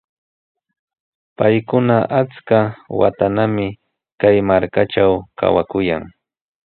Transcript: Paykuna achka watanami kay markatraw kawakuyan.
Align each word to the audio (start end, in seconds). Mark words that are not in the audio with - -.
Paykuna 1.37 1.97
achka 2.19 2.59
watanami 2.99 3.67
kay 4.21 4.37
markatraw 4.49 5.13
kawakuyan. 5.39 6.03